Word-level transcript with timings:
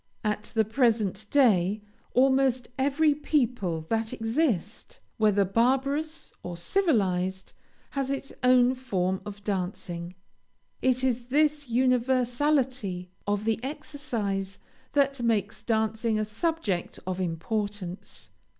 At 0.23 0.45
the 0.55 0.65
present 0.65 1.27
day, 1.29 1.83
almost 2.15 2.69
every 2.75 3.13
people 3.13 3.81
that 3.89 4.11
exist, 4.13 4.99
whether 5.17 5.45
barbarous 5.45 6.33
or 6.41 6.57
civilized, 6.57 7.53
has 7.91 8.09
its 8.09 8.33
own 8.41 8.73
form 8.73 9.21
of 9.27 9.43
dancing. 9.43 10.15
It 10.81 11.03
is 11.03 11.27
this 11.27 11.69
universality 11.69 13.11
of 13.27 13.45
the 13.45 13.63
exercise 13.63 14.57
that 14.93 15.21
makes 15.21 15.61
dancing 15.61 16.17
a 16.17 16.25
subject 16.25 16.97
of 17.05 17.21
importance. 17.21 18.31